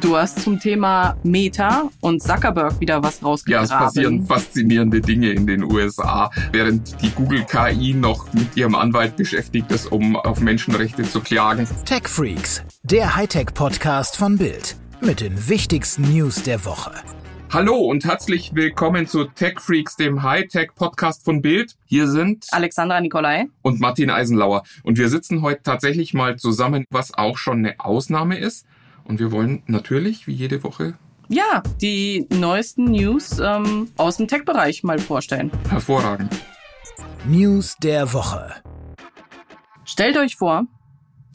Du 0.00 0.16
hast 0.16 0.40
zum 0.40 0.58
Thema 0.58 1.18
Meta 1.22 1.90
und 2.00 2.22
Zuckerberg 2.22 2.80
wieder 2.80 3.02
was 3.02 3.22
rausgegraben. 3.22 3.68
Ja, 3.68 3.76
es 3.76 3.78
passieren 3.78 4.24
faszinierende 4.24 5.02
Dinge 5.02 5.32
in 5.32 5.46
den 5.46 5.62
USA, 5.62 6.30
während 6.50 7.00
die 7.02 7.10
Google 7.10 7.44
KI 7.44 7.92
noch 7.92 8.32
mit 8.32 8.56
ihrem 8.56 8.74
Anwalt 8.74 9.16
beschäftigt 9.16 9.70
ist, 9.70 9.92
um 9.92 10.16
auf 10.16 10.40
Menschenrechte 10.40 11.02
zu 11.02 11.20
klagen. 11.20 11.68
Tech 11.84 12.08
Freaks, 12.08 12.64
der 12.82 13.16
Hightech-Podcast 13.16 14.16
von 14.16 14.38
Bild 14.38 14.76
mit 15.02 15.20
den 15.20 15.48
wichtigsten 15.50 16.10
News 16.10 16.42
der 16.42 16.64
Woche. 16.64 16.92
Hallo 17.52 17.76
und 17.76 18.06
herzlich 18.06 18.54
willkommen 18.54 19.06
zu 19.06 19.24
Tech 19.24 19.60
Freaks, 19.60 19.96
dem 19.96 20.22
Hightech-Podcast 20.22 21.22
von 21.22 21.42
Bild. 21.42 21.76
Hier 21.84 22.08
sind 22.08 22.46
Alexandra 22.50 22.98
Nikolai 22.98 23.48
und 23.60 23.78
Martin 23.78 24.08
Eisenlauer. 24.08 24.62
Und 24.84 24.96
wir 24.96 25.10
sitzen 25.10 25.42
heute 25.42 25.62
tatsächlich 25.62 26.14
mal 26.14 26.38
zusammen, 26.38 26.86
was 26.88 27.12
auch 27.12 27.36
schon 27.36 27.58
eine 27.58 27.78
Ausnahme 27.78 28.38
ist. 28.38 28.64
Und 29.12 29.18
wir 29.18 29.30
wollen 29.30 29.62
natürlich, 29.66 30.26
wie 30.26 30.32
jede 30.32 30.64
Woche, 30.64 30.94
ja, 31.28 31.62
die 31.82 32.26
neuesten 32.30 32.84
News 32.84 33.38
ähm, 33.40 33.90
aus 33.98 34.16
dem 34.16 34.26
Tech-Bereich 34.26 34.84
mal 34.84 34.98
vorstellen. 34.98 35.50
Hervorragend. 35.68 36.32
News 37.26 37.76
der 37.82 38.14
Woche. 38.14 38.54
Stellt 39.84 40.16
euch 40.16 40.36
vor, 40.36 40.64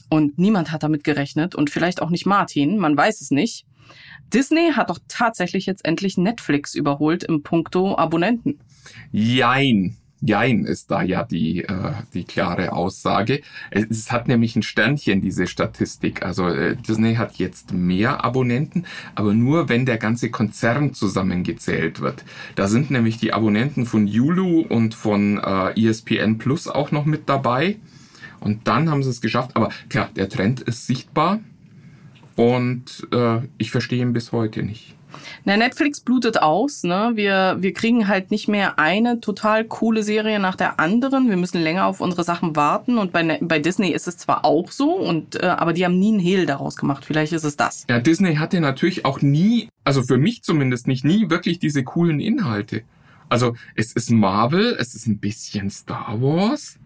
und 0.10 0.40
niemand 0.40 0.72
hat 0.72 0.82
damit 0.82 1.04
gerechnet 1.04 1.54
und 1.54 1.70
vielleicht 1.70 2.02
auch 2.02 2.10
nicht 2.10 2.26
Martin, 2.26 2.80
man 2.80 2.98
weiß 2.98 3.22
es 3.22 3.30
nicht. 3.30 3.68
Disney 4.34 4.72
hat 4.74 4.90
doch 4.90 4.98
tatsächlich 5.08 5.68
jetzt 5.68 5.86
endlich 5.86 6.18
Netflix 6.18 6.74
überholt 6.74 7.24
im 7.24 7.44
Punkto 7.44 7.96
Abonnenten. 7.96 8.60
Jein. 9.12 9.98
Jein 10.20 10.66
ist 10.66 10.90
da 10.90 11.04
ja 11.04 11.24
die, 11.24 11.64
äh, 11.64 11.94
die 12.14 12.24
klare 12.24 12.74
Aussage. 12.74 13.42
Es 13.70 14.12
hat 14.12 14.28
nämlich 14.28 14.56
ein 14.56 14.64
Sternchen, 14.64 15.22
diese 15.22 15.46
Statistik. 15.46 16.24
Also 16.24 16.48
äh, 16.48 16.76
Disney 16.76 17.16
hat 17.16 17.36
jetzt 17.36 17.72
mehr 17.72 18.26
Abonnenten, 18.26 18.86
aber 19.14 19.34
nur 19.34 19.70
wenn 19.70 19.86
der 19.86 19.98
ganze 19.98 20.32
Konzern 20.32 20.94
zusammengezählt 20.96 22.02
wird. 22.02 22.26
Da 22.56 22.68
sind 22.68 22.90
nämlich 22.90 23.18
die 23.18 23.32
Abonnenten 23.32 23.86
von 23.86 24.08
Hulu 24.08 24.62
und 24.62 24.96
von 24.96 25.38
äh, 25.38 25.80
ESPN 25.80 26.40
Plus 26.40 26.68
auch 26.68 26.92
noch 26.92 27.06
mit 27.06 27.30
dabei. 27.30 27.78
Und 28.40 28.68
dann 28.68 28.90
haben 28.90 29.04
sie 29.04 29.12
es 29.12 29.22
geschafft. 29.22 29.52
Aber 29.56 29.70
klar, 29.90 30.10
der 30.16 30.30
Trend 30.30 30.62
ist 30.62 30.88
sichtbar 30.88 31.40
und 32.36 33.08
äh, 33.12 33.40
ich 33.58 33.72
verstehe 33.72 34.02
ihn 34.02 34.14
bis 34.14 34.32
heute 34.32 34.64
nicht. 34.64 34.97
Na, 35.46 35.58
Netflix 35.58 36.00
blutet 36.00 36.42
aus. 36.42 36.84
Ne? 36.84 37.12
Wir, 37.16 37.58
wir 37.60 37.74
kriegen 37.74 38.08
halt 38.08 38.32
nicht 38.32 38.48
mehr 38.48 38.80
eine 38.80 39.20
total 39.20 39.66
coole 39.66 40.04
Serie 40.04 40.40
nach 40.40 40.56
der 40.56 40.80
anderen. 40.80 41.30
Wir 41.30 41.38
müssen 41.38 41.62
länger 41.62 41.86
auf 41.86 42.02
unsere 42.02 42.24
Sachen 42.24 42.56
warten. 42.56 42.98
Und 42.98 43.12
bei, 43.12 43.40
bei 43.42 43.60
Disney 43.60 43.90
ist 43.90 44.08
es 44.08 44.18
zwar 44.18 44.46
auch 44.46 44.72
so, 44.72 44.92
und, 44.92 45.42
äh, 45.42 45.46
aber 45.46 45.74
die 45.74 45.86
haben 45.86 46.00
nie 46.00 46.10
einen 46.10 46.20
Hehl 46.20 46.46
daraus 46.46 46.76
gemacht. 46.76 47.06
Vielleicht 47.06 47.34
ist 47.34 47.44
es 47.44 47.58
das. 47.58 47.86
Ja, 47.90 48.00
Disney 48.00 48.36
hatte 48.36 48.60
natürlich 48.60 49.06
auch 49.06 49.22
nie, 49.22 49.70
also 49.84 50.04
für 50.04 50.18
mich 50.18 50.44
zumindest 50.44 50.88
nicht, 50.88 51.06
nie 51.06 51.30
wirklich 51.30 51.60
diese 51.60 51.84
coolen 51.84 52.20
Inhalte. 52.20 52.84
Also 53.30 53.56
es 53.76 53.94
ist 53.94 54.10
Marvel, 54.10 54.76
es 54.80 54.96
ist 54.96 55.08
ein 55.08 55.20
bisschen 55.20 55.70
Star 55.70 56.22
Wars. 56.22 56.78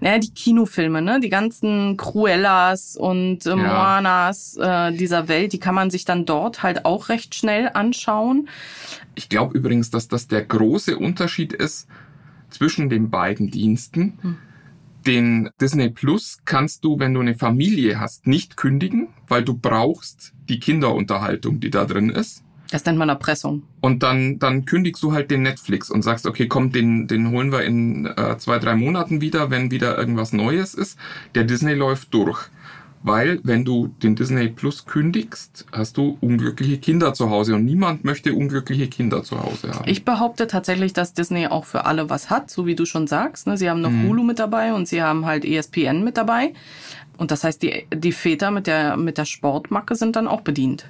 Naja, 0.00 0.18
die 0.18 0.32
Kinofilme, 0.32 1.02
ne? 1.02 1.20
Die 1.20 1.28
ganzen 1.28 1.96
Cruellas 1.96 2.96
und 2.96 3.46
äh, 3.46 3.54
Moanas 3.54 4.56
äh, 4.56 4.92
dieser 4.92 5.28
Welt, 5.28 5.52
die 5.52 5.60
kann 5.60 5.74
man 5.74 5.90
sich 5.90 6.04
dann 6.04 6.24
dort 6.24 6.62
halt 6.62 6.84
auch 6.84 7.08
recht 7.08 7.34
schnell 7.34 7.70
anschauen. 7.72 8.48
Ich 9.14 9.28
glaube 9.28 9.56
übrigens, 9.56 9.90
dass 9.90 10.08
das 10.08 10.28
der 10.28 10.44
große 10.44 10.96
Unterschied 10.98 11.52
ist 11.52 11.88
zwischen 12.50 12.88
den 12.88 13.10
beiden 13.10 13.50
Diensten. 13.50 14.18
Hm. 14.22 14.38
Den 15.06 15.50
Disney 15.60 15.90
Plus 15.90 16.38
kannst 16.44 16.84
du, 16.84 16.98
wenn 17.00 17.12
du 17.12 17.20
eine 17.20 17.34
Familie 17.34 17.98
hast, 17.98 18.26
nicht 18.26 18.56
kündigen, 18.56 19.08
weil 19.26 19.42
du 19.42 19.54
brauchst 19.54 20.32
die 20.48 20.60
Kinderunterhaltung, 20.60 21.58
die 21.58 21.70
da 21.70 21.84
drin 21.84 22.10
ist. 22.10 22.44
Das 22.72 22.86
nennt 22.86 22.96
man 22.96 23.10
Erpressung. 23.10 23.64
Und 23.82 24.02
dann, 24.02 24.38
dann 24.38 24.64
kündigst 24.64 25.02
du 25.02 25.12
halt 25.12 25.30
den 25.30 25.42
Netflix 25.42 25.90
und 25.90 26.00
sagst, 26.00 26.26
okay, 26.26 26.48
komm, 26.48 26.72
den, 26.72 27.06
den 27.06 27.30
holen 27.30 27.52
wir 27.52 27.64
in 27.64 28.06
äh, 28.06 28.38
zwei, 28.38 28.58
drei 28.58 28.74
Monaten 28.74 29.20
wieder, 29.20 29.50
wenn 29.50 29.70
wieder 29.70 29.98
irgendwas 29.98 30.32
Neues 30.32 30.72
ist. 30.72 30.98
Der 31.34 31.44
Disney 31.44 31.74
läuft 31.74 32.14
durch. 32.14 32.48
Weil, 33.02 33.40
wenn 33.42 33.66
du 33.66 33.88
den 33.88 34.16
Disney 34.16 34.48
Plus 34.48 34.86
kündigst, 34.86 35.66
hast 35.70 35.98
du 35.98 36.16
unglückliche 36.22 36.78
Kinder 36.78 37.12
zu 37.12 37.28
Hause 37.28 37.56
und 37.56 37.64
niemand 37.66 38.04
möchte 38.04 38.32
unglückliche 38.32 38.86
Kinder 38.86 39.22
zu 39.22 39.42
Hause 39.42 39.72
haben. 39.72 39.86
Ich 39.86 40.06
behaupte 40.06 40.46
tatsächlich, 40.46 40.94
dass 40.94 41.12
Disney 41.12 41.48
auch 41.48 41.66
für 41.66 41.84
alle 41.84 42.08
was 42.08 42.30
hat, 42.30 42.48
so 42.48 42.64
wie 42.64 42.74
du 42.74 42.86
schon 42.86 43.06
sagst. 43.06 43.46
Ne? 43.46 43.58
Sie 43.58 43.68
haben 43.68 43.82
noch 43.82 43.90
mhm. 43.90 44.08
Hulu 44.08 44.22
mit 44.22 44.38
dabei 44.38 44.72
und 44.72 44.88
sie 44.88 45.02
haben 45.02 45.26
halt 45.26 45.44
ESPN 45.44 46.04
mit 46.04 46.16
dabei. 46.16 46.54
Und 47.18 47.32
das 47.32 47.44
heißt, 47.44 47.62
die, 47.62 47.86
die 47.92 48.12
Väter 48.12 48.50
mit 48.50 48.66
der, 48.66 48.96
mit 48.96 49.18
der 49.18 49.26
Sportmacke 49.26 49.94
sind 49.94 50.16
dann 50.16 50.26
auch 50.26 50.40
bedient. 50.40 50.86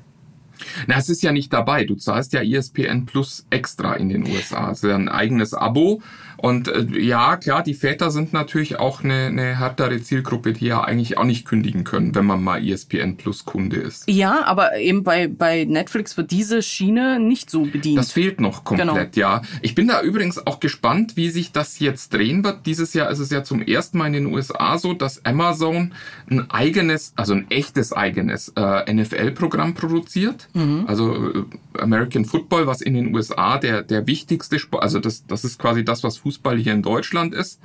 Na, 0.87 0.97
es 0.97 1.09
ist 1.09 1.23
ja 1.23 1.33
nicht 1.33 1.53
dabei. 1.53 1.85
Du 1.85 1.95
zahlst 1.95 2.33
ja 2.33 2.43
ESPN 2.43 3.07
Plus 3.07 3.47
extra 3.51 3.95
in 3.95 4.09
den 4.09 4.27
USA. 4.27 4.71
Es 4.71 4.83
ist 4.83 4.89
ja 4.89 4.97
ein 4.97 5.09
eigenes 5.09 5.55
Abo 5.55 6.03
und 6.43 6.67
äh, 6.67 6.85
ja, 6.99 7.37
klar, 7.37 7.63
die 7.63 7.73
Väter 7.73 8.11
sind 8.11 8.33
natürlich 8.33 8.81
auch 8.81 9.05
eine, 9.05 9.27
eine 9.27 9.61
härtere 9.61 10.03
Zielgruppe, 10.03 10.53
die 10.53 10.67
ja 10.67 10.83
eigentlich 10.83 11.17
auch 11.17 11.25
nicht 11.25 11.47
kündigen 11.47 11.85
können, 11.85 12.17
wenn 12.17 12.27
man 12.27 12.43
mal 12.43 12.67
ESPN 12.67 13.17
Plus 13.17 13.45
Kunde 13.45 13.77
ist. 13.77 14.11
Ja, 14.11 14.45
aber 14.45 14.77
eben 14.77 15.05
bei, 15.05 15.29
bei 15.29 15.65
Netflix 15.65 16.17
wird 16.17 16.33
diese 16.33 16.61
Schiene 16.63 17.21
nicht 17.21 17.49
so 17.49 17.63
bedient. 17.63 17.97
Das 17.97 18.11
fehlt 18.11 18.41
noch 18.41 18.65
komplett, 18.65 19.13
genau. 19.13 19.29
ja. 19.29 19.43
Ich 19.61 19.77
bin 19.77 19.87
da 19.87 20.03
übrigens 20.03 20.45
auch 20.45 20.59
gespannt, 20.59 21.17
wie 21.17 21.31
sich 21.31 21.53
das 21.53 21.79
jetzt 21.79 22.13
drehen 22.13 22.43
wird. 22.43 22.67
Dieses 22.67 22.93
Jahr 22.93 23.09
ist 23.11 23.21
es 23.21 23.31
ja 23.31 23.45
zum 23.45 23.63
ersten 23.63 23.99
Mal 23.99 24.09
in 24.09 24.15
den 24.15 24.27
USA 24.27 24.79
so, 24.79 24.95
dass 24.95 25.25
Amazon 25.25 25.95
ein 26.29 26.51
eigenes, 26.51 27.13
also 27.15 27.35
ein 27.35 27.53
echtes 27.53 27.93
eigenes 27.93 28.53
äh, 28.57 28.93
NFL-Programm 28.93 29.75
produziert. 29.75 30.49
Mhm. 30.55 30.87
Also 30.89 31.15
äh, 31.15 31.45
American 31.79 32.25
Football, 32.25 32.67
was 32.67 32.81
in 32.81 32.95
den 32.95 33.15
USA 33.15 33.59
der, 33.59 33.83
der 33.83 34.09
wichtigste 34.09 34.59
Sport, 34.59 34.83
also 34.83 34.99
das, 34.99 35.25
das 35.27 35.45
ist 35.45 35.61
quasi 35.61 35.85
das, 35.85 36.03
was 36.03 36.17
Fußball 36.17 36.32
Fußball 36.33 36.59
hier 36.59 36.73
in 36.73 36.83
Deutschland 36.83 37.35
ist. 37.35 37.61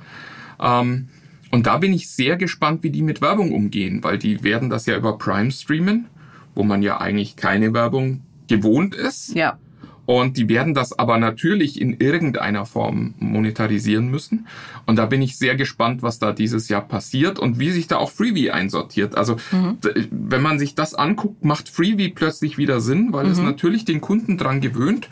Ähm, 0.60 1.08
und 1.50 1.66
da 1.66 1.78
bin 1.78 1.92
ich 1.94 2.10
sehr 2.10 2.36
gespannt, 2.36 2.82
wie 2.82 2.90
die 2.90 3.02
mit 3.02 3.20
Werbung 3.20 3.52
umgehen, 3.52 4.04
weil 4.04 4.18
die 4.18 4.42
werden 4.44 4.68
das 4.68 4.86
ja 4.86 4.96
über 4.96 5.16
Prime 5.16 5.50
streamen, 5.50 6.06
wo 6.54 6.62
man 6.62 6.82
ja 6.82 7.00
eigentlich 7.00 7.36
keine 7.36 7.72
Werbung 7.72 8.22
gewohnt 8.48 8.94
ist. 8.94 9.34
Ja. 9.34 9.58
Und 10.04 10.38
die 10.38 10.48
werden 10.48 10.72
das 10.72 10.98
aber 10.98 11.18
natürlich 11.18 11.78
in 11.78 12.00
irgendeiner 12.00 12.64
Form 12.64 13.14
monetarisieren 13.18 14.10
müssen. 14.10 14.46
Und 14.86 14.96
da 14.96 15.04
bin 15.04 15.20
ich 15.20 15.36
sehr 15.36 15.54
gespannt, 15.54 16.02
was 16.02 16.18
da 16.18 16.32
dieses 16.32 16.70
Jahr 16.70 16.80
passiert 16.80 17.38
und 17.38 17.58
wie 17.58 17.70
sich 17.70 17.88
da 17.88 17.98
auch 17.98 18.10
Freebie 18.10 18.50
einsortiert. 18.50 19.18
Also 19.18 19.36
mhm. 19.52 19.76
wenn 20.10 20.40
man 20.40 20.58
sich 20.58 20.74
das 20.74 20.94
anguckt, 20.94 21.44
macht 21.44 21.68
Freebie 21.68 22.08
plötzlich 22.08 22.56
wieder 22.56 22.80
Sinn, 22.80 23.12
weil 23.12 23.26
mhm. 23.26 23.32
es 23.32 23.38
natürlich 23.38 23.84
den 23.84 24.00
Kunden 24.00 24.38
dran 24.38 24.62
gewöhnt, 24.62 25.10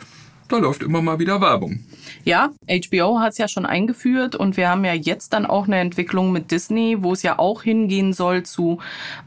da 0.49 0.57
läuft 0.57 0.83
immer 0.83 1.01
mal 1.01 1.19
wieder 1.19 1.41
Werbung. 1.41 1.79
Ja, 2.23 2.49
HBO 2.69 3.19
hat 3.19 3.33
es 3.33 3.37
ja 3.37 3.47
schon 3.47 3.65
eingeführt 3.65 4.35
und 4.35 4.57
wir 4.57 4.69
haben 4.69 4.83
ja 4.85 4.93
jetzt 4.93 5.33
dann 5.33 5.45
auch 5.45 5.67
eine 5.67 5.77
Entwicklung 5.77 6.31
mit 6.31 6.51
Disney, 6.51 6.97
wo 6.99 7.13
es 7.13 7.23
ja 7.23 7.39
auch 7.39 7.63
hingehen 7.63 8.13
soll 8.13 8.43
zu, 8.43 8.79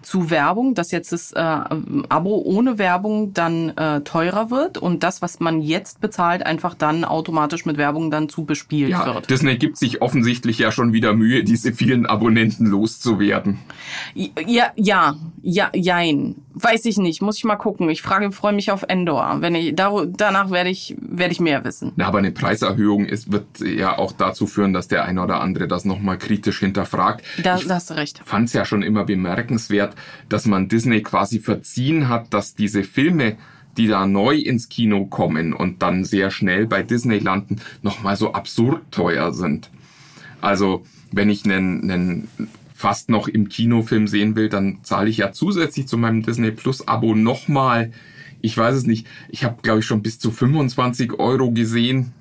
zu 0.02 0.30
Werbung, 0.30 0.74
dass 0.74 0.90
jetzt 0.90 1.12
das 1.12 1.32
äh, 1.32 1.40
Abo 1.40 2.42
ohne 2.44 2.78
Werbung 2.78 3.32
dann 3.32 3.70
äh, 3.70 4.00
teurer 4.02 4.50
wird 4.50 4.78
und 4.78 5.02
das, 5.02 5.22
was 5.22 5.40
man 5.40 5.62
jetzt 5.62 6.00
bezahlt, 6.00 6.44
einfach 6.44 6.74
dann 6.74 7.04
automatisch 7.04 7.64
mit 7.64 7.76
Werbung 7.76 8.10
dann 8.10 8.28
zu 8.28 8.44
bespielt 8.44 8.90
ja, 8.90 9.06
wird. 9.06 9.30
Disney 9.30 9.56
gibt 9.56 9.78
sich 9.78 10.02
offensichtlich 10.02 10.58
ja 10.58 10.72
schon 10.72 10.92
wieder 10.92 11.14
Mühe, 11.14 11.44
diese 11.50 11.72
vielen 11.72 12.06
Abonnenten 12.06 12.66
loszuwerden. 12.66 13.58
Ja, 14.14 14.72
ja, 14.76 15.16
ja, 15.42 15.70
jein. 15.74 16.36
Weiß 16.54 16.84
ich 16.84 16.98
nicht, 16.98 17.22
muss 17.22 17.38
ich 17.38 17.44
mal 17.44 17.56
gucken. 17.56 17.88
Ich 17.90 18.02
frage, 18.02 18.32
freue 18.32 18.52
mich 18.52 18.70
auf 18.70 18.84
Endor. 18.88 19.36
Wenn 19.40 19.54
ich, 19.54 19.74
da, 19.74 20.04
danach 20.06 20.50
werde 20.50 20.70
ich, 20.70 20.96
werde 21.00 21.32
ich 21.32 21.40
mehr 21.40 21.64
wissen. 21.64 21.92
Ja, 21.96 22.08
aber 22.08 22.18
eine 22.18 22.32
Preiserhöhung 22.32 23.04
ist, 23.04 23.30
wird 23.30 23.46
ja 23.60 23.96
auch 23.96 24.12
dazu 24.12 24.46
führen, 24.46 24.72
dass 24.72 24.88
der 24.88 25.04
eine 25.04 25.22
oder 25.22 25.40
andere 25.40 25.68
das 25.68 25.84
nochmal 25.84 26.18
kritisch 26.18 26.58
hinterfragt. 26.58 27.24
Da, 27.42 27.56
da 27.56 27.74
hast 27.76 27.90
du 27.90 27.94
recht. 27.94 28.20
Fand 28.24 28.48
es 28.48 28.52
ja 28.52 28.64
schon 28.64 28.82
immer 28.82 29.04
bemerkenswert, 29.04 29.94
dass 30.28 30.46
man 30.46 30.68
Disney 30.68 31.02
quasi 31.02 31.38
verziehen 31.38 32.08
hat, 32.08 32.34
dass 32.34 32.54
diese 32.54 32.82
Filme 32.82 33.36
die 33.76 33.86
da 33.86 34.06
neu 34.06 34.34
ins 34.34 34.68
Kino 34.68 35.06
kommen 35.06 35.52
und 35.52 35.82
dann 35.82 36.04
sehr 36.04 36.30
schnell 36.30 36.66
bei 36.66 36.82
Disney 36.82 37.18
landen, 37.18 37.60
nochmal 37.82 38.16
so 38.16 38.32
absurd 38.32 38.82
teuer 38.90 39.32
sind. 39.32 39.70
Also, 40.40 40.84
wenn 41.12 41.30
ich 41.30 41.44
einen, 41.44 41.90
einen 41.90 42.28
fast 42.80 43.10
noch 43.10 43.28
im 43.28 43.48
Kinofilm 43.48 44.08
sehen 44.08 44.36
will, 44.36 44.48
dann 44.48 44.78
zahle 44.82 45.10
ich 45.10 45.18
ja 45.18 45.32
zusätzlich 45.32 45.86
zu 45.86 45.98
meinem 45.98 46.22
Disney 46.22 46.50
Plus 46.50 46.86
Abo 46.88 47.14
nochmal 47.14 47.92
ich 48.42 48.56
weiß 48.56 48.74
es 48.74 48.86
nicht, 48.86 49.06
ich 49.28 49.44
habe, 49.44 49.60
glaube 49.62 49.80
ich, 49.80 49.86
schon 49.86 50.02
bis 50.02 50.18
zu 50.18 50.30
25 50.30 51.18
Euro 51.18 51.50
gesehen, 51.50 52.12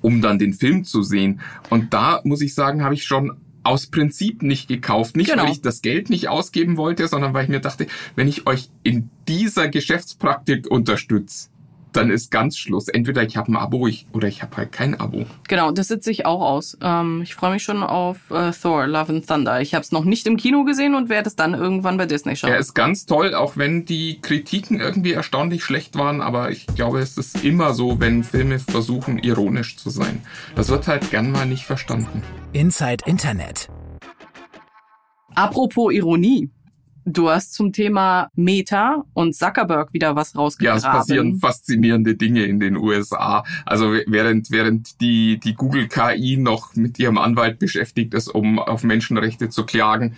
um 0.00 0.20
dann 0.20 0.38
den 0.38 0.54
Film 0.54 0.84
zu 0.84 1.02
sehen. 1.02 1.40
Und 1.70 1.92
da 1.92 2.20
muss 2.24 2.40
ich 2.40 2.54
sagen, 2.54 2.82
habe 2.82 2.94
ich 2.94 3.04
schon 3.04 3.36
aus 3.62 3.86
Prinzip 3.86 4.42
nicht 4.42 4.68
gekauft. 4.68 5.16
Nicht, 5.16 5.30
genau. 5.30 5.44
weil 5.44 5.52
ich 5.52 5.60
das 5.60 5.82
Geld 5.82 6.10
nicht 6.10 6.28
ausgeben 6.28 6.76
wollte, 6.76 7.06
sondern 7.08 7.34
weil 7.34 7.44
ich 7.44 7.50
mir 7.50 7.60
dachte, 7.60 7.86
wenn 8.16 8.28
ich 8.28 8.46
euch 8.46 8.70
in 8.82 9.10
dieser 9.26 9.68
Geschäftspraktik 9.68 10.70
unterstütze, 10.70 11.48
dann 11.92 12.10
ist 12.10 12.30
ganz 12.30 12.56
Schluss. 12.56 12.88
Entweder 12.88 13.22
ich 13.22 13.36
habe 13.36 13.52
ein 13.52 13.56
Abo 13.56 13.86
ich, 13.86 14.06
oder 14.12 14.28
ich 14.28 14.42
habe 14.42 14.56
halt 14.56 14.72
kein 14.72 14.98
Abo. 14.98 15.26
Genau, 15.48 15.70
das 15.70 15.88
sitze 15.88 16.10
ich 16.10 16.26
auch 16.26 16.40
aus. 16.40 16.76
Ähm, 16.82 17.22
ich 17.22 17.34
freue 17.34 17.52
mich 17.52 17.62
schon 17.62 17.82
auf 17.82 18.30
äh, 18.30 18.52
Thor, 18.52 18.86
Love 18.86 19.12
and 19.12 19.26
Thunder. 19.26 19.60
Ich 19.60 19.74
habe 19.74 19.82
es 19.82 19.92
noch 19.92 20.04
nicht 20.04 20.26
im 20.26 20.36
Kino 20.36 20.64
gesehen 20.64 20.94
und 20.94 21.08
werde 21.08 21.28
es 21.28 21.36
dann 21.36 21.54
irgendwann 21.54 21.96
bei 21.96 22.06
Disney 22.06 22.36
schauen. 22.36 22.50
Er 22.50 22.58
ist 22.58 22.74
ganz 22.74 23.06
toll, 23.06 23.34
auch 23.34 23.56
wenn 23.56 23.84
die 23.84 24.20
Kritiken 24.20 24.80
irgendwie 24.80 25.12
erstaunlich 25.12 25.64
schlecht 25.64 25.96
waren. 25.96 26.20
Aber 26.20 26.50
ich 26.50 26.66
glaube, 26.66 27.00
es 27.00 27.16
ist 27.18 27.44
immer 27.44 27.74
so, 27.74 28.00
wenn 28.00 28.24
Filme 28.24 28.58
versuchen, 28.58 29.18
ironisch 29.18 29.76
zu 29.76 29.90
sein. 29.90 30.22
Das 30.54 30.68
wird 30.68 30.86
halt 30.86 31.10
gern 31.10 31.30
mal 31.30 31.46
nicht 31.46 31.64
verstanden. 31.64 32.22
Inside 32.52 33.04
Internet. 33.06 33.68
Apropos 35.34 35.92
Ironie. 35.92 36.50
Du 37.10 37.30
hast 37.30 37.54
zum 37.54 37.72
Thema 37.72 38.30
Meta 38.34 39.02
und 39.14 39.34
Zuckerberg 39.34 39.94
wieder 39.94 40.14
was 40.14 40.36
rausgegraben. 40.36 40.82
Ja, 40.82 40.90
es 40.90 40.96
passieren 40.96 41.38
faszinierende 41.38 42.16
Dinge 42.16 42.44
in 42.44 42.60
den 42.60 42.76
USA. 42.76 43.44
Also 43.64 43.94
während, 44.06 44.50
während 44.50 45.00
die, 45.00 45.40
die 45.40 45.54
Google 45.54 45.88
KI 45.88 46.36
noch 46.36 46.76
mit 46.76 46.98
ihrem 46.98 47.16
Anwalt 47.16 47.58
beschäftigt 47.58 48.12
ist, 48.12 48.28
um 48.28 48.58
auf 48.58 48.84
Menschenrechte 48.84 49.48
zu 49.48 49.64
klagen, 49.64 50.16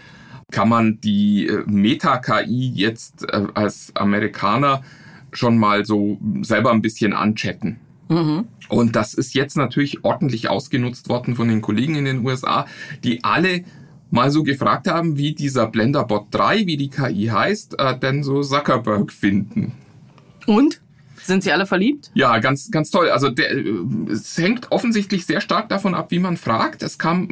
kann 0.51 0.69
man 0.69 1.01
die 1.01 1.47
äh, 1.47 1.63
Meta 1.67 2.19
KI 2.19 2.73
jetzt 2.75 3.25
äh, 3.29 3.47
als 3.55 3.95
Amerikaner 3.95 4.83
schon 5.33 5.59
mal 5.59 5.85
so 5.85 6.19
selber 6.43 6.73
ein 6.73 6.83
bisschen 6.83 7.13
anchatten. 7.13 7.79
Mhm. 8.09 8.49
Und 8.69 8.97
das 8.97 9.15
ist 9.15 9.35
jetzt 9.35 9.57
natürlich 9.57 10.05
ordentlich 10.05 10.51
ausgenutzt 10.51 11.09
worden 11.09 11.37
von 11.37 11.47
den 11.47 11.61
Kollegen 11.61 11.95
in 11.95 12.05
den 12.05 12.27
USA, 12.27 12.67
die 13.05 13.23
alle 13.23 13.65
mal 14.11 14.31
so 14.31 14.43
gefragt 14.43 14.89
haben, 14.89 15.17
wie 15.17 15.35
dieser 15.35 15.67
Blenderbot 15.67 16.27
3, 16.31 16.67
wie 16.67 16.77
die 16.77 16.91
KI 16.91 17.27
heißt, 17.27 17.79
äh, 17.79 17.99
denn 17.99 18.23
so 18.23 18.43
Zuckerberg 18.43 19.13
finden. 19.13 19.73
Und? 20.47 20.81
Sind 21.23 21.45
sie 21.45 21.53
alle 21.53 21.67
verliebt? 21.67 22.11
Ja, 22.15 22.39
ganz, 22.39 22.71
ganz 22.71 22.91
toll. 22.91 23.11
Also 23.11 23.29
der, 23.29 23.51
äh, 23.53 23.63
es 24.11 24.37
hängt 24.39 24.73
offensichtlich 24.73 25.27
sehr 25.27 25.41
stark 25.41 25.69
davon 25.69 25.95
ab, 25.95 26.11
wie 26.11 26.19
man 26.19 26.37
fragt. 26.37 26.83
Es 26.83 26.99
kam 26.99 27.29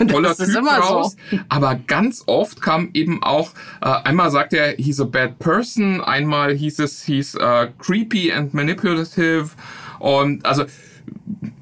äh, 0.00 0.04
toller 0.06 0.36
Typ 0.36 0.56
raus, 0.56 1.16
so. 1.30 1.38
aber 1.48 1.74
ganz 1.74 2.22
oft 2.26 2.62
kam 2.62 2.90
eben 2.94 3.22
auch, 3.22 3.50
äh, 3.80 3.86
einmal 3.86 4.30
sagt 4.30 4.52
er, 4.52 4.76
he's 4.76 5.00
a 5.00 5.04
bad 5.04 5.38
person, 5.38 6.00
einmal 6.00 6.54
hieß 6.54 6.78
es, 6.78 7.02
he's 7.02 7.34
uh, 7.34 7.66
creepy 7.78 8.32
and 8.32 8.54
manipulative. 8.54 9.50
Und 9.98 10.46
also 10.46 10.64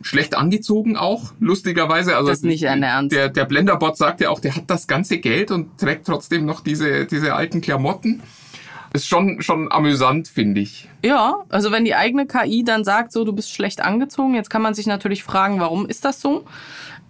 schlecht 0.03 0.37
angezogen 0.37 0.97
auch, 0.97 1.33
lustigerweise. 1.41 2.17
Also 2.17 2.29
das 2.29 2.39
ist 2.39 2.45
nicht 2.45 2.67
ein 2.69 2.83
Ernst. 2.83 3.15
Der, 3.15 3.29
der 3.29 3.45
Blenderbot 3.45 3.97
sagt 3.97 4.21
ja 4.21 4.31
auch, 4.31 4.41
der 4.41 4.57
hat 4.57 4.65
das 4.69 4.87
ganze 4.87 5.19
Geld 5.19 5.51
und 5.51 5.79
trägt 5.79 6.07
trotzdem 6.07 6.47
noch 6.47 6.61
diese, 6.61 7.07
diese 7.07 7.35
alten 7.35 7.61
Klamotten. 7.61 8.23
Ist 8.93 9.07
schon, 9.07 9.41
schon 9.41 9.71
amüsant, 9.71 10.27
finde 10.27 10.63
ich. 10.63 10.89
Ja, 11.05 11.45
also 11.49 11.71
wenn 11.71 11.85
die 11.85 11.95
eigene 11.95 12.27
KI 12.27 12.65
dann 12.65 12.83
sagt, 12.83 13.13
so, 13.13 13.25
du 13.25 13.33
bist 13.33 13.53
schlecht 13.53 13.81
angezogen, 13.81 14.35
jetzt 14.35 14.51
kann 14.51 14.63
man 14.63 14.75
sich 14.75 14.87
natürlich 14.87 15.23
fragen, 15.23 15.61
warum 15.61 15.87
ist 15.87 16.05
das 16.05 16.21
so? 16.21 16.45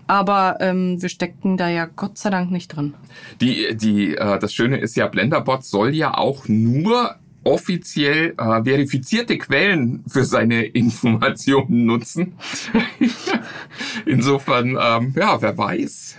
Aber 0.06 0.58
ähm, 0.60 1.00
wir 1.00 1.08
stecken 1.08 1.56
da 1.56 1.68
ja 1.68 1.86
Gott 1.86 2.18
sei 2.18 2.30
Dank 2.30 2.50
nicht 2.50 2.74
drin. 2.74 2.94
Die, 3.40 3.76
die, 3.76 4.16
äh, 4.16 4.38
das 4.38 4.52
Schöne 4.52 4.78
ist 4.78 4.96
ja, 4.96 5.06
Blenderbot 5.06 5.64
soll 5.64 5.94
ja 5.94 6.18
auch 6.18 6.48
nur 6.48 7.14
offiziell 7.44 8.34
äh, 8.36 8.64
verifizierte 8.64 9.38
Quellen 9.38 10.04
für 10.06 10.24
seine 10.24 10.64
Informationen 10.66 11.86
nutzen. 11.86 12.34
Insofern, 14.06 14.78
ähm, 14.80 15.14
ja, 15.16 15.40
wer 15.40 15.56
weiß. 15.56 16.16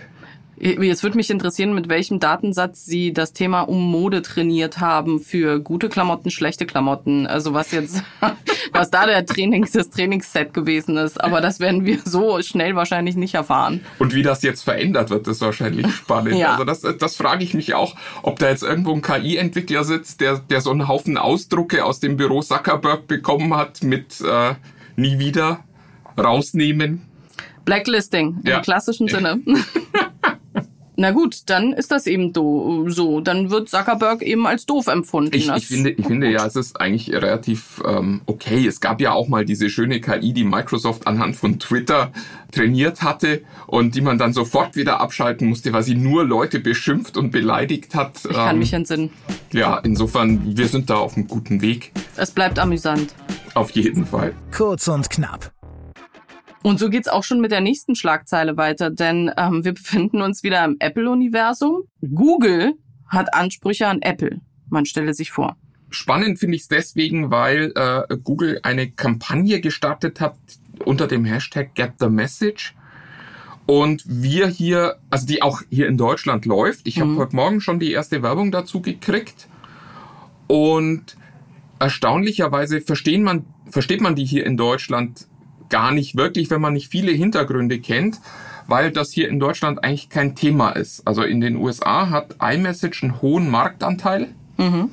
Jetzt 0.64 1.02
würde 1.02 1.16
mich 1.16 1.28
interessieren, 1.28 1.74
mit 1.74 1.88
welchem 1.88 2.20
Datensatz 2.20 2.84
Sie 2.84 3.12
das 3.12 3.32
Thema 3.32 3.62
um 3.62 3.90
Mode 3.90 4.22
trainiert 4.22 4.78
haben 4.78 5.18
für 5.18 5.58
gute 5.58 5.88
Klamotten, 5.88 6.30
schlechte 6.30 6.66
Klamotten. 6.66 7.26
Also 7.26 7.52
was 7.52 7.72
jetzt, 7.72 8.04
was 8.72 8.88
da 8.88 9.06
der 9.06 9.26
Trainings, 9.26 9.72
das 9.72 9.90
Trainingsset 9.90 10.54
gewesen 10.54 10.96
ist. 10.98 11.20
Aber 11.20 11.40
das 11.40 11.58
werden 11.58 11.84
wir 11.84 11.98
so 12.04 12.40
schnell 12.42 12.76
wahrscheinlich 12.76 13.16
nicht 13.16 13.34
erfahren. 13.34 13.80
Und 13.98 14.14
wie 14.14 14.22
das 14.22 14.42
jetzt 14.42 14.62
verändert 14.62 15.10
wird, 15.10 15.26
ist 15.26 15.40
wahrscheinlich 15.40 15.92
spannend. 15.96 16.36
ja. 16.36 16.52
Also 16.52 16.64
das, 16.64 16.82
das 16.96 17.16
frage 17.16 17.42
ich 17.42 17.54
mich 17.54 17.74
auch, 17.74 17.96
ob 18.22 18.38
da 18.38 18.48
jetzt 18.48 18.62
irgendwo 18.62 18.92
ein 18.92 19.02
KI-Entwickler 19.02 19.82
sitzt, 19.82 20.20
der, 20.20 20.38
der 20.38 20.60
so 20.60 20.70
einen 20.70 20.86
Haufen 20.86 21.18
Ausdrucke 21.18 21.84
aus 21.84 21.98
dem 21.98 22.16
Büro 22.16 22.40
Zuckerberg 22.40 23.08
bekommen 23.08 23.56
hat 23.56 23.82
mit 23.82 24.20
äh, 24.20 24.54
nie 24.94 25.18
wieder 25.18 25.64
rausnehmen. 26.16 27.02
Blacklisting 27.64 28.38
im 28.44 28.48
ja. 28.48 28.60
klassischen 28.60 29.08
Sinne. 29.08 29.40
Na 31.02 31.10
gut, 31.10 31.50
dann 31.50 31.72
ist 31.72 31.90
das 31.90 32.06
eben 32.06 32.32
so. 32.32 33.20
Dann 33.20 33.50
wird 33.50 33.68
Zuckerberg 33.68 34.22
eben 34.22 34.46
als 34.46 34.66
doof 34.66 34.86
empfunden. 34.86 35.34
Ich, 35.34 35.48
ich 35.48 35.66
finde, 35.66 35.90
ich 35.90 36.06
finde 36.06 36.30
ja, 36.30 36.46
es 36.46 36.54
ist 36.54 36.80
eigentlich 36.80 37.12
relativ 37.12 37.82
ähm, 37.84 38.20
okay. 38.26 38.64
Es 38.68 38.80
gab 38.80 39.00
ja 39.00 39.10
auch 39.10 39.26
mal 39.26 39.44
diese 39.44 39.68
schöne 39.68 40.00
KI, 40.00 40.32
die 40.32 40.44
Microsoft 40.44 41.08
anhand 41.08 41.34
von 41.34 41.58
Twitter 41.58 42.12
trainiert 42.52 43.02
hatte 43.02 43.42
und 43.66 43.96
die 43.96 44.00
man 44.00 44.16
dann 44.16 44.32
sofort 44.32 44.76
wieder 44.76 45.00
abschalten 45.00 45.48
musste, 45.48 45.72
weil 45.72 45.82
sie 45.82 45.96
nur 45.96 46.24
Leute 46.24 46.60
beschimpft 46.60 47.16
und 47.16 47.32
beleidigt 47.32 47.96
hat. 47.96 48.20
Ich 48.22 48.36
kann 48.36 48.54
ähm, 48.54 48.58
mich 48.60 48.72
entsinnen. 48.72 49.10
Ja, 49.50 49.78
insofern, 49.78 50.56
wir 50.56 50.68
sind 50.68 50.88
da 50.88 50.98
auf 50.98 51.16
einem 51.16 51.26
guten 51.26 51.62
Weg. 51.62 51.90
Es 52.14 52.30
bleibt 52.30 52.60
amüsant. 52.60 53.12
Auf 53.54 53.72
jeden 53.72 54.06
Fall. 54.06 54.34
Kurz 54.52 54.86
und 54.86 55.10
knapp. 55.10 55.50
Und 56.62 56.78
so 56.78 56.88
geht's 56.90 57.08
auch 57.08 57.24
schon 57.24 57.40
mit 57.40 57.50
der 57.50 57.60
nächsten 57.60 57.96
Schlagzeile 57.96 58.56
weiter, 58.56 58.90
denn 58.90 59.30
ähm, 59.36 59.64
wir 59.64 59.74
befinden 59.74 60.22
uns 60.22 60.42
wieder 60.42 60.64
im 60.64 60.76
Apple-Universum. 60.78 61.82
Google 62.14 62.74
hat 63.08 63.34
Ansprüche 63.34 63.88
an 63.88 64.00
Apple. 64.00 64.40
Man 64.68 64.86
stelle 64.86 65.12
sich 65.12 65.32
vor. 65.32 65.56
Spannend 65.90 66.38
finde 66.38 66.56
ich 66.56 66.62
es 66.62 66.68
deswegen, 66.68 67.30
weil 67.30 67.72
äh, 67.74 68.16
Google 68.22 68.60
eine 68.62 68.90
Kampagne 68.90 69.60
gestartet 69.60 70.20
hat 70.20 70.36
unter 70.84 71.06
dem 71.06 71.24
Hashtag 71.24 71.74
Get 71.74 71.94
the 71.98 72.08
Message. 72.08 72.74
Und 73.66 74.02
wir 74.06 74.46
hier, 74.46 74.96
also 75.10 75.26
die 75.26 75.42
auch 75.42 75.62
hier 75.68 75.88
in 75.88 75.96
Deutschland 75.96 76.46
läuft. 76.46 76.86
Ich 76.86 76.96
mhm. 76.96 77.02
habe 77.02 77.16
heute 77.16 77.36
Morgen 77.36 77.60
schon 77.60 77.78
die 77.78 77.92
erste 77.92 78.22
Werbung 78.22 78.50
dazu 78.50 78.80
gekriegt. 78.80 79.48
Und 80.46 81.16
erstaunlicherweise 81.78 82.80
verstehen 82.80 83.22
man, 83.22 83.44
versteht 83.68 84.00
man 84.00 84.14
die 84.14 84.24
hier 84.24 84.46
in 84.46 84.56
Deutschland 84.56 85.26
gar 85.72 85.90
nicht 85.90 86.16
wirklich, 86.16 86.50
wenn 86.50 86.60
man 86.60 86.74
nicht 86.74 86.88
viele 86.88 87.10
Hintergründe 87.10 87.80
kennt, 87.80 88.20
weil 88.68 88.92
das 88.92 89.10
hier 89.10 89.28
in 89.28 89.40
Deutschland 89.40 89.82
eigentlich 89.82 90.10
kein 90.10 90.36
Thema 90.36 90.70
ist. 90.70 91.06
Also 91.08 91.22
in 91.22 91.40
den 91.40 91.56
USA 91.56 92.10
hat 92.10 92.36
iMessage 92.40 93.02
einen 93.02 93.20
hohen 93.22 93.50
Marktanteil 93.50 94.28
mhm. 94.58 94.90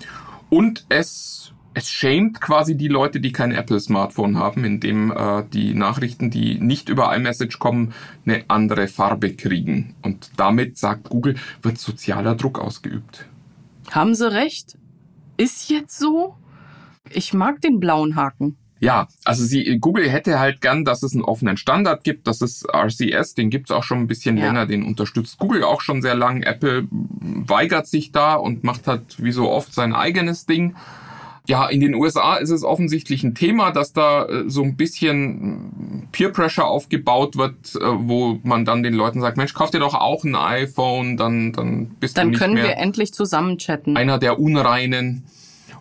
und 0.49 0.85
es 0.89 1.35
es 1.75 1.89
schämt 1.89 2.41
quasi 2.41 2.75
die 2.75 2.87
Leute, 2.87 3.19
die 3.19 3.31
kein 3.31 3.51
Apple-Smartphone 3.51 4.37
haben, 4.37 4.65
indem 4.65 5.11
äh, 5.11 5.43
die 5.53 5.73
Nachrichten, 5.75 6.29
die 6.29 6.59
nicht 6.59 6.89
über 6.89 7.15
iMessage 7.15 7.59
kommen, 7.59 7.93
eine 8.25 8.43
andere 8.47 8.87
Farbe 8.87 9.33
kriegen. 9.35 9.95
Und 10.01 10.31
damit, 10.35 10.77
sagt 10.77 11.09
Google, 11.09 11.35
wird 11.61 11.77
sozialer 11.77 12.35
Druck 12.35 12.59
ausgeübt. 12.59 13.27
Haben 13.91 14.15
Sie 14.15 14.29
recht? 14.29 14.77
Ist 15.37 15.69
jetzt 15.69 15.97
so? 15.97 16.35
Ich 17.11 17.33
mag 17.33 17.61
den 17.61 17.79
blauen 17.79 18.15
Haken. 18.15 18.57
Ja, 18.79 19.07
also 19.25 19.43
sie, 19.43 19.77
Google 19.79 20.09
hätte 20.09 20.39
halt 20.39 20.61
gern, 20.61 20.85
dass 20.85 21.03
es 21.03 21.13
einen 21.13 21.23
offenen 21.23 21.57
Standard 21.57 22.03
gibt. 22.03 22.27
Das 22.27 22.41
ist 22.41 22.65
RCS, 22.73 23.35
den 23.35 23.49
gibt's 23.49 23.71
auch 23.71 23.83
schon 23.83 23.99
ein 23.99 24.07
bisschen 24.07 24.37
ja. 24.37 24.45
länger, 24.45 24.65
den 24.65 24.85
unterstützt 24.85 25.37
Google 25.37 25.63
auch 25.63 25.81
schon 25.81 26.01
sehr 26.01 26.15
lang. 26.15 26.43
Apple 26.43 26.87
weigert 26.91 27.87
sich 27.87 28.11
da 28.11 28.35
und 28.35 28.63
macht 28.63 28.87
halt 28.87 29.21
wie 29.21 29.33
so 29.33 29.49
oft 29.49 29.73
sein 29.73 29.93
eigenes 29.93 30.45
Ding. 30.45 30.75
Ja, 31.49 31.67
in 31.67 31.81
den 31.81 31.95
USA 31.95 32.35
ist 32.35 32.51
es 32.51 32.63
offensichtlich 32.63 33.23
ein 33.23 33.33
Thema, 33.33 33.71
dass 33.71 33.91
da 33.91 34.25
äh, 34.25 34.43
so 34.47 34.61
ein 34.61 34.75
bisschen 34.75 36.07
Peer 36.11 36.29
Pressure 36.29 36.67
aufgebaut 36.67 37.37
wird, 37.37 37.75
äh, 37.75 37.79
wo 37.81 38.39
man 38.43 38.65
dann 38.65 38.83
den 38.83 38.93
Leuten 38.93 39.19
sagt, 39.19 39.35
Mensch, 39.35 39.55
kauf 39.55 39.71
dir 39.71 39.79
doch 39.79 39.95
auch 39.95 40.23
ein 40.23 40.35
iPhone, 40.35 41.17
dann, 41.17 41.51
dann 41.51 41.87
bist 41.99 42.19
dann 42.19 42.27
du 42.27 42.31
nicht 42.31 42.39
mehr... 42.39 42.47
Dann 42.47 42.55
können 42.55 42.67
wir 42.67 42.77
endlich 42.77 43.15
zusammen 43.15 43.57
chatten. 43.57 43.97
Einer 43.97 44.19
der 44.19 44.39
Unreinen 44.39 45.23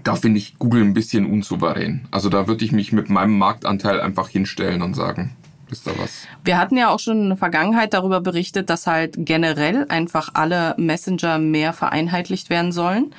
da 0.05 0.15
finde 0.15 0.39
ich 0.39 0.59
Google 0.59 0.83
ein 0.83 0.95
bisschen 0.95 1.27
unsouverän. 1.27 2.07
Also 2.11 2.29
da 2.29 2.47
würde 2.47 2.65
ich 2.65 2.73
mich 2.73 2.93
mit 2.93 3.11
meinem 3.11 3.39
Marktanteil 3.39 4.01
einfach 4.01 4.29
hinstellen 4.29 4.83
und 4.83 4.95
sagen, 4.95 5.37
ist 5.71 5.87
da 5.87 5.93
was? 5.99 6.27
Wir 6.45 6.59
hatten 6.59 6.77
ja 6.77 6.89
auch 6.89 6.99
schon 6.99 7.23
in 7.23 7.29
der 7.29 7.37
Vergangenheit 7.37 7.93
darüber 7.93 8.21
berichtet, 8.21 8.71
dass 8.71 8.87
halt 8.87 9.15
generell 9.19 9.87
einfach 9.89 10.31
alle 10.35 10.75
Messenger 10.79 11.39
mehr 11.39 11.73
vereinheitlicht 11.73 12.51
werden 12.51 12.73
sollen. 12.73 13.13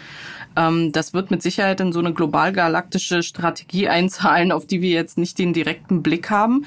Ähm, 0.56 0.92
das 0.92 1.14
wird 1.14 1.32
mit 1.32 1.42
Sicherheit 1.42 1.80
in 1.80 1.94
so 1.94 2.00
eine 2.00 2.14
global-galaktische 2.14 3.24
Strategie 3.24 3.88
einzahlen, 3.88 4.52
auf 4.52 4.66
die 4.66 4.82
wir 4.82 4.90
jetzt 4.90 5.18
nicht 5.18 5.38
den 5.38 5.54
direkten 5.54 6.02
Blick 6.02 6.30
haben. 6.30 6.66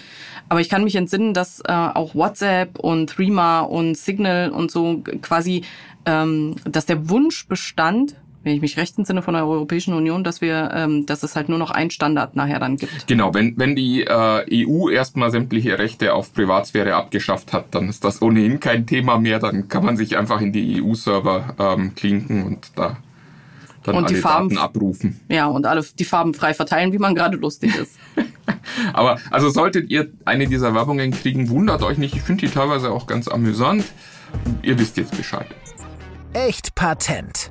Aber 0.48 0.60
ich 0.60 0.68
kann 0.68 0.84
mich 0.84 0.96
entsinnen, 0.96 1.34
dass 1.34 1.60
äh, 1.60 1.72
auch 1.72 2.14
WhatsApp 2.14 2.78
und 2.78 3.10
Threema 3.10 3.60
und 3.60 3.96
Signal 3.96 4.50
und 4.50 4.70
so 4.70 5.02
quasi, 5.20 5.64
ähm, 6.06 6.56
dass 6.64 6.86
der 6.86 7.08
Wunsch 7.08 7.46
bestand, 7.48 8.14
wenn 8.42 8.54
ich 8.54 8.60
mich 8.60 8.76
recht 8.76 8.96
entsinne 8.98 9.22
von 9.22 9.34
der 9.34 9.46
Europäischen 9.46 9.94
Union, 9.94 10.24
dass 10.24 10.40
wir, 10.40 10.70
ähm, 10.74 11.06
dass 11.06 11.22
es 11.22 11.36
halt 11.36 11.48
nur 11.48 11.58
noch 11.58 11.70
ein 11.70 11.90
Standard 11.90 12.36
nachher 12.36 12.58
dann 12.58 12.76
gibt. 12.76 13.06
Genau, 13.06 13.34
wenn, 13.34 13.56
wenn 13.58 13.76
die 13.76 14.02
äh, 14.04 14.66
EU 14.66 14.88
erstmal 14.90 15.30
sämtliche 15.30 15.78
Rechte 15.78 16.14
auf 16.14 16.32
Privatsphäre 16.34 16.94
abgeschafft 16.94 17.52
hat, 17.52 17.74
dann 17.74 17.88
ist 17.88 18.04
das 18.04 18.22
ohnehin 18.22 18.60
kein 18.60 18.86
Thema 18.86 19.18
mehr, 19.18 19.38
dann 19.38 19.68
kann 19.68 19.84
man 19.84 19.96
sich 19.96 20.16
einfach 20.16 20.40
in 20.40 20.52
die 20.52 20.82
EU-Server 20.82 21.54
ähm, 21.58 21.94
klinken 21.94 22.44
und 22.46 22.72
da 22.76 22.96
dann 23.84 23.96
Und 23.96 24.10
die 24.10 24.14
alle 24.14 24.22
Farben- 24.22 24.48
Daten 24.50 24.58
abrufen. 24.62 25.20
Ja, 25.28 25.46
und 25.46 25.66
alle 25.66 25.84
die 25.98 26.04
Farben 26.04 26.34
frei 26.34 26.54
verteilen, 26.54 26.92
wie 26.92 26.98
man 26.98 27.14
gerade 27.16 27.36
lustig 27.36 27.74
ist. 27.76 27.98
Aber 28.92 29.18
also 29.30 29.50
solltet 29.50 29.90
ihr 29.90 30.08
eine 30.24 30.46
dieser 30.46 30.72
Werbungen 30.74 31.10
kriegen, 31.10 31.48
wundert 31.48 31.82
euch 31.82 31.98
nicht. 31.98 32.14
Ich 32.14 32.22
finde 32.22 32.46
die 32.46 32.52
teilweise 32.52 32.92
auch 32.92 33.06
ganz 33.08 33.26
amüsant. 33.26 33.84
Ihr 34.62 34.78
wisst 34.78 34.96
jetzt 34.98 35.16
Bescheid. 35.16 35.48
Echt 36.32 36.74
Patent. 36.74 37.50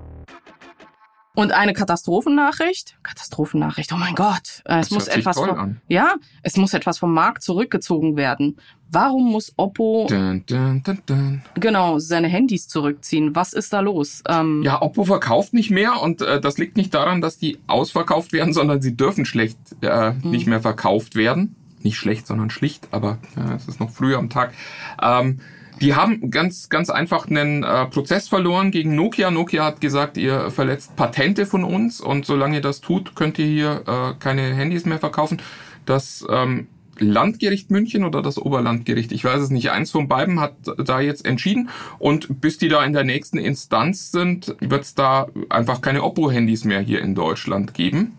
Und 1.33 1.53
eine 1.53 1.73
Katastrophennachricht. 1.73 2.97
Katastrophennachricht, 3.03 3.93
oh 3.93 3.97
mein 3.97 4.15
Gott. 4.15 4.61
Äh, 4.65 4.79
Es 4.79 4.89
Das 4.89 4.91
muss 4.91 5.07
etwas 5.07 5.37
vom. 5.37 5.77
Ja, 5.87 6.15
es 6.43 6.57
muss 6.57 6.73
etwas 6.73 6.97
vom 6.99 7.13
Markt 7.13 7.41
zurückgezogen 7.41 8.17
werden. 8.17 8.57
Warum 8.89 9.31
muss 9.31 9.53
Oppo 9.55 10.05
Dun, 10.09 10.43
dun, 10.45 10.83
dun, 11.05 11.41
genau 11.55 11.99
seine 11.99 12.27
Handys 12.27 12.67
zurückziehen? 12.67 13.33
Was 13.33 13.53
ist 13.53 13.71
da 13.71 13.79
los? 13.79 14.21
Ähm, 14.27 14.61
Ja, 14.63 14.81
Oppo 14.81 15.05
verkauft 15.05 15.53
nicht 15.53 15.71
mehr 15.71 16.01
und 16.01 16.21
äh, 16.21 16.41
das 16.41 16.57
liegt 16.57 16.75
nicht 16.75 16.93
daran, 16.93 17.21
dass 17.21 17.37
die 17.37 17.59
ausverkauft 17.67 18.33
werden, 18.33 18.51
sondern 18.61 18.81
sie 18.81 18.97
dürfen 18.97 19.23
schlecht 19.23 19.57
äh, 19.81 20.11
nicht 20.23 20.47
mehr 20.47 20.59
verkauft 20.59 21.15
werden. 21.15 21.55
Nicht 21.79 21.95
schlecht, 21.97 22.27
sondern 22.27 22.49
schlicht, 22.49 22.89
aber 22.91 23.19
äh, 23.37 23.55
es 23.55 23.69
ist 23.69 23.79
noch 23.79 23.89
früh 23.91 24.15
am 24.15 24.29
Tag. 24.29 24.53
Ähm, 25.01 25.39
die 25.81 25.95
haben 25.95 26.29
ganz, 26.29 26.69
ganz 26.69 26.89
einfach 26.89 27.27
einen 27.27 27.63
äh, 27.63 27.85
Prozess 27.87 28.27
verloren 28.27 28.71
gegen 28.71 28.95
Nokia. 28.95 29.31
Nokia 29.31 29.65
hat 29.65 29.81
gesagt, 29.81 30.15
ihr 30.15 30.51
verletzt 30.51 30.95
Patente 30.95 31.45
von 31.45 31.63
uns 31.63 31.99
und 31.99 32.25
solange 32.25 32.57
ihr 32.57 32.61
das 32.61 32.81
tut, 32.81 33.15
könnt 33.15 33.39
ihr 33.39 33.47
hier 33.47 33.83
äh, 33.87 34.13
keine 34.19 34.53
Handys 34.53 34.85
mehr 34.85 34.99
verkaufen. 34.99 35.41
Das 35.85 36.25
ähm, 36.29 36.67
Landgericht 36.99 37.71
München 37.71 38.03
oder 38.03 38.21
das 38.21 38.37
Oberlandgericht, 38.37 39.11
ich 39.11 39.23
weiß 39.23 39.41
es 39.41 39.49
nicht, 39.49 39.71
eins 39.71 39.89
von 39.89 40.07
beiden 40.07 40.39
hat 40.39 40.53
da 40.77 40.99
jetzt 40.99 41.25
entschieden 41.25 41.69
und 41.97 42.41
bis 42.41 42.59
die 42.59 42.67
da 42.67 42.83
in 42.85 42.93
der 42.93 43.03
nächsten 43.03 43.39
Instanz 43.39 44.11
sind, 44.11 44.55
wird 44.59 44.83
es 44.83 44.93
da 44.93 45.27
einfach 45.49 45.81
keine 45.81 46.03
Oppo-Handys 46.03 46.63
mehr 46.63 46.81
hier 46.81 47.01
in 47.01 47.15
Deutschland 47.15 47.73
geben. 47.73 48.17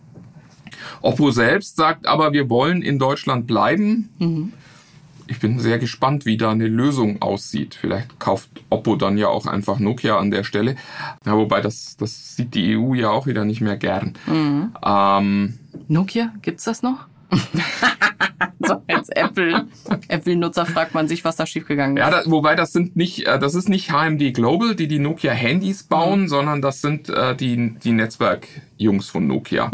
Oppo 1.00 1.31
selbst 1.31 1.76
sagt 1.76 2.07
aber, 2.07 2.33
wir 2.33 2.50
wollen 2.50 2.83
in 2.83 2.99
Deutschland 2.99 3.47
bleiben. 3.47 4.09
Ich 5.33 5.41
bin 5.41 5.59
sehr 5.59 5.79
gespannt, 5.79 6.27
wie 6.27 6.37
da 6.37 6.51
eine 6.51 6.69
Lösung 6.69 7.23
aussieht. 7.23 7.75
Vielleicht 7.75 8.21
kauft 8.21 8.51
Oppo 8.69 8.97
dann 8.97 9.17
ja 9.17 9.29
auch 9.29 9.47
einfach 9.47 9.79
Nokia 9.79 10.19
an 10.19 10.31
der 10.31 10.45
Stelle. 10.45 10.77
Ja, 11.25 11.39
wobei 11.39 11.62
das, 11.62 11.97
das 11.97 12.37
sieht 12.37 12.55
die 12.55 12.77
EU 12.77 12.93
ja 12.93 13.09
auch 13.09 13.27
wieder 13.27 13.47
nicht 13.47 13.62
mehr 13.62 13.79
gern. 13.79 14.12
Ähm, 14.85 15.59
Nokia, 15.89 16.35
gibt's 16.43 16.65
das 16.65 16.83
noch? 16.83 17.07
so 18.66 18.83
als 18.87 19.09
Apple, 19.11 19.66
Apple-Nutzer 20.09 20.66
fragt 20.66 20.95
man 20.95 21.09
sich, 21.09 21.25
was 21.25 21.37
da 21.37 21.47
schiefgegangen 21.47 21.97
ist. 21.97 22.02
Ja, 22.02 22.11
da, 22.11 22.31
wobei 22.31 22.54
das 22.54 22.73
sind 22.73 22.97
nicht, 22.97 23.26
äh, 23.26 23.38
das 23.38 23.54
ist 23.54 23.69
nicht 23.69 23.90
HMD 23.90 24.35
Global, 24.35 24.75
die 24.75 24.88
die 24.88 24.99
Nokia 24.99 25.33
Handys 25.33 25.83
bauen, 25.83 26.28
sondern 26.28 26.62
das 26.62 26.81
sind 26.81 27.09
äh, 27.09 27.35
die 27.35 27.75
die 27.83 27.92
Netzwerkjungs 27.92 29.09
von 29.09 29.26
Nokia, 29.26 29.71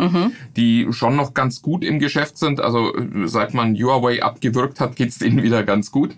die 0.56 0.88
schon 0.90 1.16
noch 1.16 1.34
ganz 1.34 1.62
gut 1.62 1.84
im 1.84 1.98
Geschäft 1.98 2.38
sind. 2.38 2.60
Also 2.60 2.94
äh, 2.94 3.26
seit 3.26 3.54
man 3.54 3.74
Huawei 3.76 4.22
abgewürgt 4.22 4.80
hat, 4.80 4.96
geht's 4.96 5.18
denen 5.18 5.42
wieder 5.42 5.62
ganz 5.62 5.90
gut. 5.90 6.14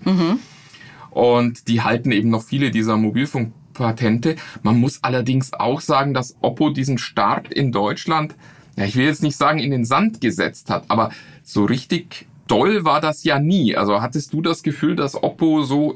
Und 1.10 1.68
die 1.68 1.82
halten 1.82 2.12
eben 2.12 2.30
noch 2.30 2.42
viele 2.42 2.70
dieser 2.70 2.96
Mobilfunkpatente. 2.96 4.36
Man 4.62 4.78
muss 4.78 5.02
allerdings 5.02 5.52
auch 5.52 5.80
sagen, 5.80 6.14
dass 6.14 6.36
Oppo 6.40 6.70
diesen 6.70 6.98
Start 6.98 7.52
in 7.52 7.72
Deutschland, 7.72 8.34
ja, 8.76 8.84
ich 8.84 8.96
will 8.96 9.06
jetzt 9.06 9.22
nicht 9.22 9.36
sagen 9.36 9.58
in 9.58 9.70
den 9.70 9.84
Sand 9.84 10.20
gesetzt 10.20 10.70
hat, 10.70 10.84
aber 10.88 11.10
so 11.42 11.64
richtig 11.64 12.26
doll 12.50 12.84
war 12.84 13.00
das 13.00 13.24
ja 13.24 13.38
nie. 13.38 13.76
Also 13.76 14.00
hattest 14.02 14.32
du 14.32 14.42
das 14.42 14.62
Gefühl, 14.62 14.96
dass 14.96 15.20
Oppo 15.22 15.62
so, 15.62 15.94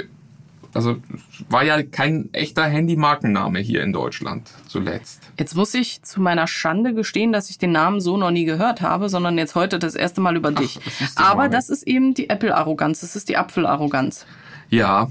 also 0.73 0.97
war 1.49 1.65
ja 1.65 1.83
kein 1.83 2.29
echter 2.33 2.65
Handymarkenname 2.65 3.59
hier 3.61 3.83
in 3.83 3.93
Deutschland 3.93 4.51
zuletzt. 4.69 5.21
Jetzt 5.39 5.55
muss 5.57 5.75
ich 5.75 6.03
zu 6.03 6.21
meiner 6.21 6.47
Schande 6.47 6.95
gestehen, 6.95 7.33
dass 7.33 7.51
ich 7.51 7.59
den 7.59 7.73
Namen 7.73 8.01
so 8.01 8.17
noch 8.17 8.31
nie 8.31 8.45
gehört 8.45 8.81
habe, 8.83 9.09
sondern 9.09 9.37
jetzt 9.39 9.55
heute 9.55 9.79
das 9.79 9.95
erste 9.95 10.21
Mal 10.21 10.37
über 10.37 10.53
dich. 10.53 10.79
das 11.01 11.17
Aber 11.17 11.49
das 11.49 11.69
ist 11.71 11.87
eben 11.87 12.15
die 12.15 12.29
Apple-Arroganz, 12.31 13.01
das 13.01 13.17
ist 13.17 13.29
die 13.29 13.37
Apfel-Arroganz. 13.37 14.27
Ja, 14.71 15.11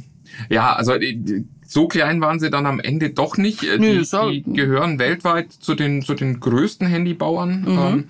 ja, 0.50 0.74
also 0.74 0.94
äh, 0.94 1.44
so 1.66 1.88
klein 1.88 2.22
waren 2.22 2.40
sie 2.40 2.50
dann 2.50 2.66
am 2.66 2.80
Ende 2.80 3.10
doch 3.12 3.38
nicht. 3.38 3.64
Äh, 3.64 3.78
Nö, 3.80 4.02
Die, 4.04 4.42
die 4.42 4.54
gehören 4.54 5.00
weltweit 5.00 5.52
zu 5.52 5.76
den, 5.76 6.02
zu 6.02 6.14
den 6.14 6.40
größten 6.40 6.88
Handybauern, 6.88 7.62
Mhm. 7.62 7.78
ähm, 7.80 8.04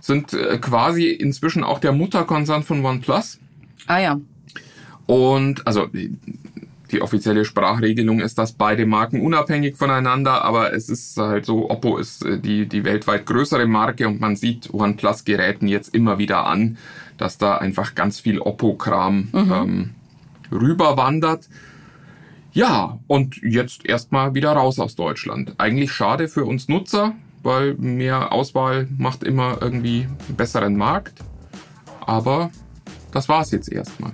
sind 0.00 0.32
äh, 0.32 0.58
quasi 0.58 1.08
inzwischen 1.08 1.64
auch 1.64 1.78
der 1.78 1.92
Mutterkonzern 1.92 2.62
von 2.62 2.84
OnePlus. 2.84 3.38
Ah 3.86 3.98
ja, 3.98 4.20
Und 5.06 5.66
also 5.66 5.86
die, 5.86 7.02
offizielle 7.02 7.44
Sprachregelung 7.44 8.20
ist, 8.20 8.38
dass 8.38 8.52
beide 8.52 8.86
Marken 8.86 9.20
unabhängig 9.20 9.76
voneinander, 9.76 10.42
aber 10.42 10.72
es 10.72 10.88
ist 10.88 11.16
halt 11.18 11.44
so, 11.44 11.70
Oppo 11.70 11.98
ist 11.98 12.24
äh, 12.24 12.38
die, 12.38 12.66
die 12.66 12.84
weltweit 12.84 13.26
größere 13.26 13.66
Marke 13.66 14.06
und 14.08 14.20
man 14.20 14.36
sieht 14.36 14.72
OnePlus-Geräten 14.72 15.68
jetzt 15.68 15.94
immer 15.94 16.18
wieder 16.18 16.46
an, 16.46 16.78
dass 17.18 17.38
da 17.38 17.58
einfach 17.58 17.94
ganz 17.94 18.20
viel 18.20 18.40
Oppo-Kram 18.40 19.28
ähm, 19.34 19.90
rüberwandert. 20.52 21.48
Ja, 22.52 22.98
und 23.06 23.36
jetzt 23.42 23.86
erstmal 23.86 24.34
wieder 24.34 24.52
raus 24.52 24.78
aus 24.78 24.96
Deutschland. 24.96 25.54
Eigentlich 25.58 25.92
schade 25.92 26.28
für 26.28 26.44
uns 26.44 26.68
Nutzer, 26.68 27.14
weil 27.48 27.74
mehr 27.74 28.30
Auswahl 28.30 28.86
macht 28.98 29.24
immer 29.24 29.56
irgendwie 29.62 30.06
einen 30.28 30.36
besseren 30.36 30.76
Markt. 30.76 31.14
Aber 32.06 32.50
das 33.10 33.28
war's 33.28 33.50
jetzt 33.52 33.72
erstmal. 33.72 34.12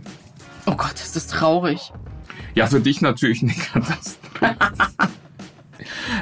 oh 0.66 0.76
Gott, 0.76 0.94
ist 0.94 1.16
das 1.16 1.26
traurig. 1.26 1.92
Ja, 2.54 2.68
für 2.68 2.80
dich 2.80 3.00
natürlich 3.00 3.42
eine 3.42 3.52
Katastrophe. 3.72 4.56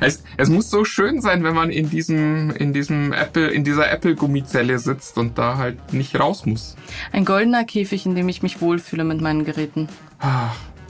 es, 0.01 0.25
es 0.39 0.49
muss 0.49 0.71
so 0.71 0.87
schön 0.87 1.21
sein, 1.21 1.45
wenn 1.45 1.55
man 1.55 1.69
in 1.69 1.91
diesem, 1.91 2.51
in 2.51 2.73
diesem 2.73 3.13
Apple, 3.13 3.49
in 3.49 3.63
dieser 3.63 3.91
Apple-Gummizelle 3.91 4.79
sitzt 4.79 5.19
und 5.19 5.37
da 5.37 5.59
halt 5.59 5.93
nicht 5.93 6.19
raus 6.19 6.47
muss. 6.47 6.77
Ein 7.13 7.27
goldener 7.27 7.65
Käfig, 7.65 8.07
in 8.07 8.15
dem 8.15 8.31
ich 8.31 8.43
mich 8.43 8.63
wohlfühle 8.63 9.05
mit 9.05 9.21
meinen 9.21 9.45
Geräten. 9.45 9.89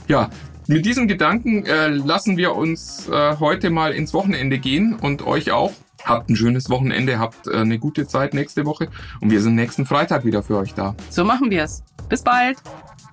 Ja, 0.07 0.31
mit 0.69 0.87
diesem 0.87 1.09
Gedanken 1.09 1.67
äh, 1.67 1.89
lassen 1.89 2.37
wir 2.37 2.55
uns 2.55 3.09
äh, 3.09 3.37
heute 3.41 3.71
mal 3.71 3.93
ins 3.93 4.15
Wochenende 4.15 4.59
gehen 4.59 4.95
und 4.95 5.27
euch 5.27 5.51
auch. 5.51 5.73
Habt 6.05 6.31
ein 6.31 6.37
schönes 6.37 6.69
Wochenende, 6.71 7.19
habt 7.19 7.47
äh, 7.47 7.57
eine 7.57 7.79
gute 7.79 8.07
Zeit 8.07 8.35
nächste 8.35 8.67
Woche 8.67 8.89
und 9.21 9.31
wir 9.31 9.41
sind 9.41 9.55
nächsten 9.55 9.87
Freitag 9.87 10.25
wieder 10.25 10.43
für 10.43 10.59
euch 10.59 10.75
da. 10.75 10.95
So 11.11 11.25
machen 11.25 11.51
wir 11.51 11.65
es. 11.65 11.83
Bis 12.09 12.23
bald. 12.23 12.59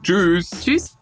Tschüss! 0.04 0.50
Tschüss. 0.62 0.99